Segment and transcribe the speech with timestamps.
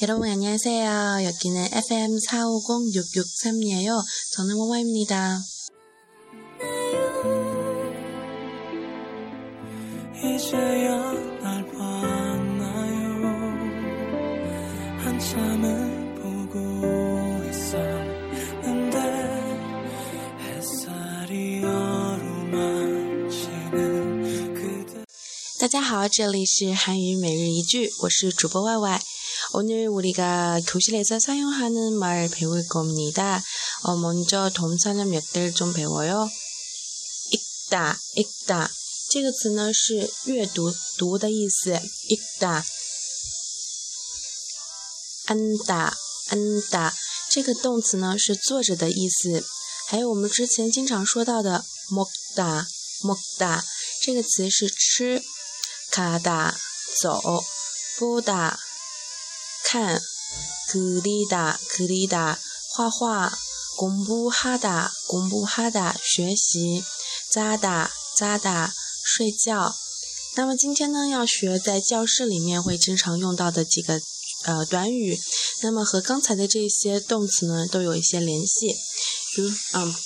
[0.00, 1.24] 여러분 안녕하세요.
[1.24, 4.00] 여기는 FM 450-663이에요.
[4.32, 5.38] 저는 모모입니다.
[10.16, 11.17] 이제야
[25.67, 29.01] 大家好，这里是韩语每日一句，我是主播 Y Y。
[29.53, 33.43] 오늘 우리가 교실에서 사용하는 말 배울 겁니다.
[33.83, 36.29] 어, 먼저 동사는 몇 개를 좀 배워요.
[37.31, 38.69] 읽다, 읽다.
[39.09, 41.79] 这个词呢是阅读、读的意思。
[42.09, 42.63] 읽다。
[45.27, 45.93] 안다,
[46.29, 46.91] 안다.
[47.29, 49.45] 这个动词呢是坐着的意思。
[49.87, 52.65] 还有我们之前经常说到的 먹다,
[53.03, 53.63] 먹다.
[54.01, 55.23] 这个词是吃。
[55.98, 56.56] 哈达
[57.02, 57.42] 走，
[57.98, 58.60] 布达
[59.64, 60.00] 看，
[60.68, 62.38] 克里达克里达
[62.70, 63.36] 画画，
[63.76, 66.84] 公布哈达公布哈达学习，
[67.32, 68.72] 扎达扎达
[69.04, 69.74] 睡觉。
[70.36, 74.00] 那么今天呢，要学在教室里面会经常用到的几个
[74.44, 75.18] 呃短语，
[75.62, 78.72] 那么和刚才的这些动词呢，都有一些联系。
[79.34, 79.96] 就嗯。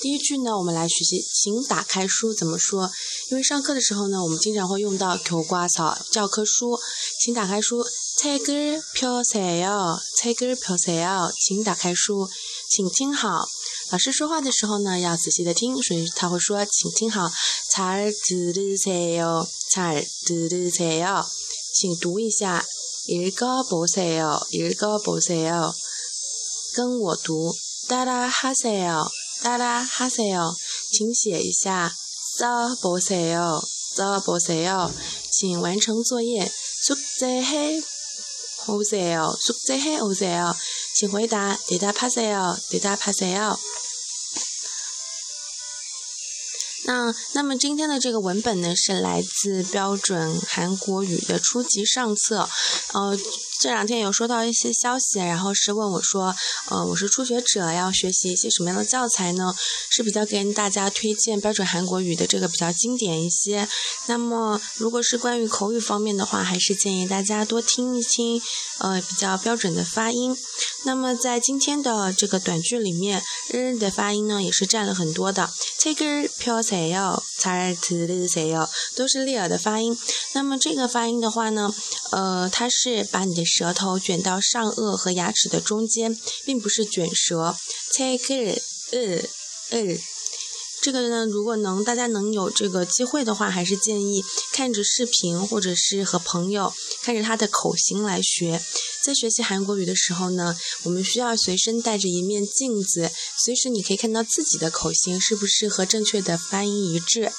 [0.00, 2.90] 第一句呢，我们来学习，请打开书怎么说？
[3.30, 6.78] 因为上课的时候呢，我们经常会用到교과서教科书，
[7.20, 7.84] 请打开书。
[8.16, 12.26] 책을펴세 요， 책을펴세 요， 请打开书，
[12.70, 13.46] 请听好。
[13.90, 17.30] 老师说话的时候呢，要仔细的听，所以他会说，请听好。
[17.70, 21.26] 잘들으세 요， 잘들으세 요，
[21.74, 22.64] 请读一下。
[23.06, 25.74] 읽어보세 요， 읽어보세 요，
[26.74, 27.54] 跟我读。
[27.86, 29.06] 따라하세 요，
[29.42, 30.54] 따라하세 요，
[30.92, 31.92] 请写一下。
[32.38, 33.62] 써보세 요，
[33.96, 34.92] 써보세 요，
[35.30, 36.50] 请完成作业。
[36.82, 37.80] 숙제해
[38.66, 40.54] 오세 요， 숙제해오세 요，
[40.94, 41.56] 请回答。
[41.68, 43.58] 대답하세 요， 대답하세 요。
[46.84, 52.48] 那那么今天的这个文本呢，是来自标准韩国语的初级上册，
[52.92, 53.18] 呃。
[53.61, 56.35] 这两天有收到一些消息，然后是问我说，
[56.69, 59.53] 呃，我是初学者，要学习一些什么样的教材呢？
[59.91, 63.69] 是比较给大家推荐标准韩国语的这个比较经典一些。
[64.07, 68.41] 那么，如果是关于口语方面的话，还是建议大家多听一听，
[68.79, 70.35] 呃，比较标准的发音。
[70.83, 75.51] 那么在今天的这个短句里面，日的发音呢也是占了很多的。
[75.77, 79.95] take a pill say yo，才 to say yo，都是利尔的发音。
[80.33, 81.71] 那么这个发音的话呢，
[82.09, 87.56] 呃，它是把你的舌头卷到上颚和牙齿的中间，并不是卷舌。
[87.92, 88.58] take it，
[88.92, 89.22] 呃
[89.70, 89.98] 呃，
[90.82, 98.62] 这个呢，如果能大家能有这个机会的话，还是建议看着视频或者是和朋友看着他的口型来学。
[99.02, 103.10] 在学习韩国语的时候呢，我们需要随身带着一面镜子，
[103.44, 107.32] 随时你可以看到自己的口型是不是和正确的发音一致。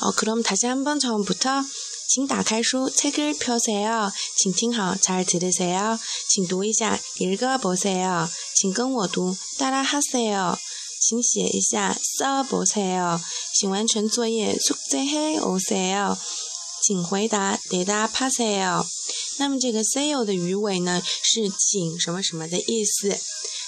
[0.00, 1.64] 哦，그럼다시한번처음부터
[2.10, 10.56] 请打开书，책을펴세 요， 请听好，잘들으세 요， 请读一下，읽어보세 요， 请跟我读，따라하세 요，
[11.00, 13.20] 请写一下，써보세 요，
[13.52, 16.16] 请完成作业，숙제해오세 요，
[16.82, 18.86] 请回答，대답하세 요。
[19.38, 23.18] 那么这个せよ的语尾呢，是请什么什么的意思。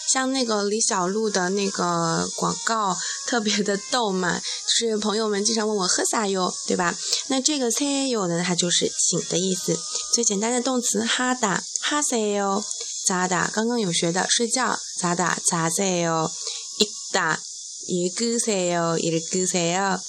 [0.09, 6.97] 像那个李小璐的那个广告特别的逗嘛，是朋友们经常问我喝啥哟，对吧？
[7.26, 9.78] 那这个 say 哟呢，它就是请的意思。
[10.15, 12.65] 最简单的动词哈达哈 say 哟，
[13.06, 13.50] 咋打？
[13.53, 15.38] 刚刚有学的睡觉咋打？
[15.44, 16.31] 咋 say 哟？
[16.78, 17.41] 一打
[17.87, 20.00] 一个 say 哟，一个 say 哟。